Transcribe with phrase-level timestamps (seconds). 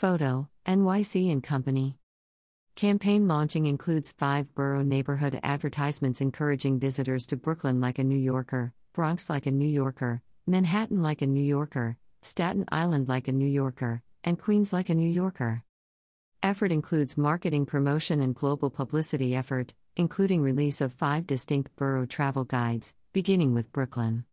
[0.00, 1.98] Photo NYC and Company.
[2.74, 8.72] Campaign launching includes five borough neighborhood advertisements encouraging visitors to Brooklyn like a New Yorker,
[8.94, 13.46] Bronx like a New Yorker, Manhattan like a New Yorker, Staten Island like a New
[13.46, 15.64] Yorker, and Queens like a New Yorker.
[16.42, 22.44] Effort includes marketing promotion and global publicity effort, including release of five distinct borough travel
[22.44, 24.24] guides, beginning with Brooklyn.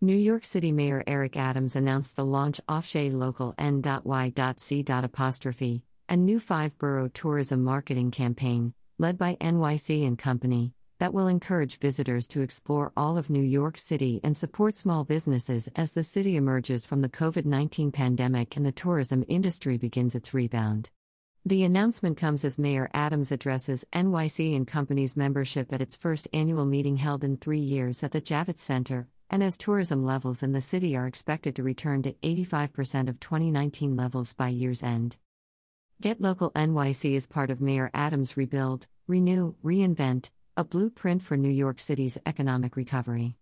[0.00, 4.84] New York City Mayor Eric Adams announced the launch of Shay Local N.Y.C.
[4.88, 11.26] apostrophe, a new five borough tourism marketing campaign, led by NYC and Company, that will
[11.26, 16.04] encourage visitors to explore all of New York City and support small businesses as the
[16.04, 20.90] city emerges from the COVID 19 pandemic and the tourism industry begins its rebound.
[21.46, 26.64] The announcement comes as Mayor Adams addresses NYC and Company's membership at its first annual
[26.64, 30.60] meeting held in three years at the Javits Center, and as tourism levels in the
[30.60, 35.16] city are expected to return to 85% of 2019 levels by year's end.
[36.00, 41.50] Get Local NYC is part of Mayor Adams' Rebuild, Renew, Reinvent, a blueprint for New
[41.50, 43.34] York City's economic recovery.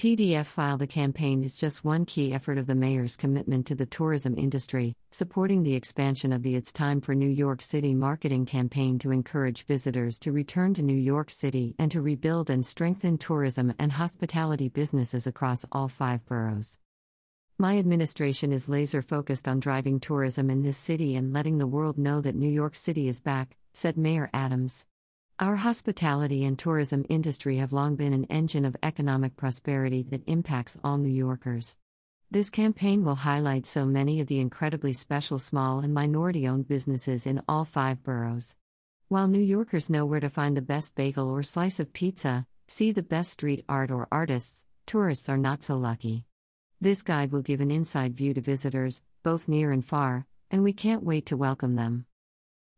[0.00, 3.84] PDF file The campaign is just one key effort of the mayor's commitment to the
[3.84, 8.98] tourism industry, supporting the expansion of the It's Time for New York City marketing campaign
[9.00, 13.74] to encourage visitors to return to New York City and to rebuild and strengthen tourism
[13.78, 16.78] and hospitality businesses across all five boroughs.
[17.58, 21.98] My administration is laser focused on driving tourism in this city and letting the world
[21.98, 24.86] know that New York City is back, said Mayor Adams.
[25.40, 30.76] Our hospitality and tourism industry have long been an engine of economic prosperity that impacts
[30.84, 31.78] all New Yorkers.
[32.30, 37.26] This campaign will highlight so many of the incredibly special small and minority owned businesses
[37.26, 38.54] in all five boroughs.
[39.08, 42.92] While New Yorkers know where to find the best bagel or slice of pizza, see
[42.92, 46.26] the best street art or artists, tourists are not so lucky.
[46.82, 50.74] This guide will give an inside view to visitors, both near and far, and we
[50.74, 52.04] can't wait to welcome them.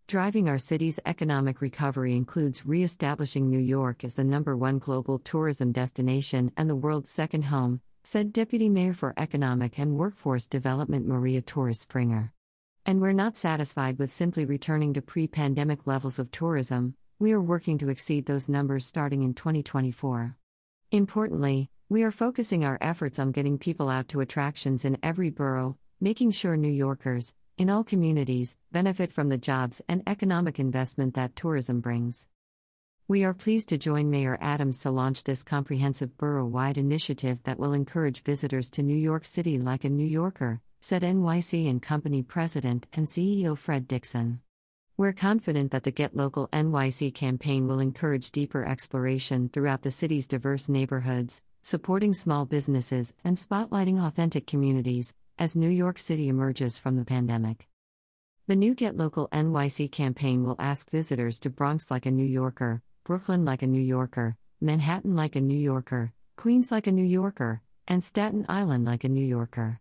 [0.06, 5.19] Driving our city's economic recovery includes re establishing New York as the number one global
[5.19, 11.07] tourism destination and the world's second home, said Deputy Mayor for Economic and Workforce Development
[11.07, 12.33] Maria Torres Springer.
[12.85, 17.40] And we're not satisfied with simply returning to pre pandemic levels of tourism, we are
[17.40, 20.36] working to exceed those numbers starting in 2024.
[20.90, 25.79] Importantly, we are focusing our efforts on getting people out to attractions in every borough,
[26.01, 31.36] making sure New Yorkers, in all communities, benefit from the jobs and economic investment that
[31.36, 32.27] tourism brings.
[33.08, 37.58] We are pleased to join Mayor Adams to launch this comprehensive borough wide initiative that
[37.58, 42.23] will encourage visitors to New York City like a New Yorker, said NYC and Company
[42.23, 44.40] President and CEO Fred Dixon.
[44.96, 50.27] We're confident that the Get Local NYC campaign will encourage deeper exploration throughout the city's
[50.27, 56.97] diverse neighborhoods, supporting small businesses and spotlighting authentic communities, as New York City emerges from
[56.97, 57.69] the pandemic.
[58.47, 62.83] The new Get Local NYC campaign will ask visitors to Bronx like a New Yorker,
[63.05, 67.63] Brooklyn like a New Yorker, Manhattan like a New Yorker, Queens like a New Yorker,
[67.89, 69.81] and Staten Island like a New Yorker.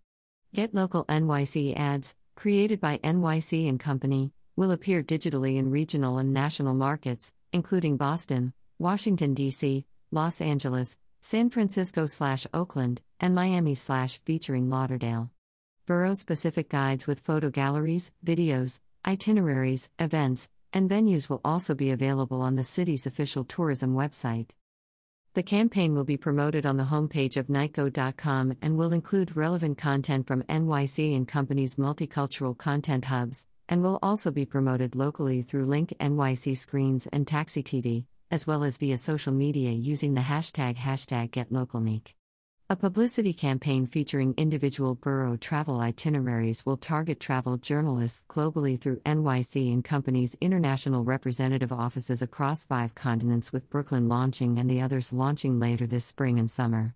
[0.53, 6.33] Get Local NYC ads, created by NYC and Company, will appear digitally in regional and
[6.33, 14.19] national markets, including Boston, Washington, D.C., Los Angeles, San Francisco slash Oakland, and Miami slash
[14.23, 15.29] featuring Lauderdale
[15.91, 22.41] borough specific guides with photo galleries, videos, itineraries, events, and venues will also be available
[22.41, 24.51] on the city's official tourism website.
[25.33, 30.27] The campaign will be promoted on the homepage of nycgo.com and will include relevant content
[30.27, 35.93] from NYC and companies' multicultural content hubs, and will also be promoted locally through Link
[35.99, 41.31] NYC screens and Taxi TV, as well as via social media using the hashtag hashtag
[41.31, 42.13] GetLocalNeek.
[42.71, 49.73] A publicity campaign featuring individual borough travel itineraries will target travel journalists globally through NYC
[49.73, 55.59] and Company's international representative offices across five continents, with Brooklyn launching and the others launching
[55.59, 56.95] later this spring and summer.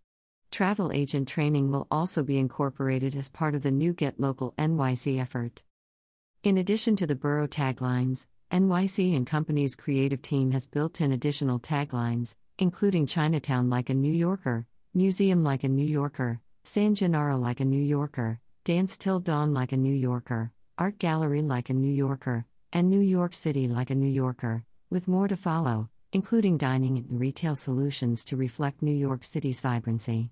[0.50, 5.20] Travel agent training will also be incorporated as part of the new Get Local NYC
[5.20, 5.62] effort.
[6.42, 11.60] In addition to the borough taglines, NYC and Company's creative team has built in additional
[11.60, 17.60] taglines, including Chinatown like a New Yorker, Museum like a New Yorker, San Gennaro like
[17.60, 21.92] a New Yorker, Dance Till Dawn like a New Yorker, Art Gallery like a New
[21.92, 26.98] Yorker, and New York City like a New Yorker, with more to follow, including dining
[26.98, 30.32] and retail solutions to reflect New York City's vibrancy.